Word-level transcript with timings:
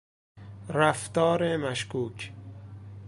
رفتار 0.69 1.57
مشکوک 1.57 2.31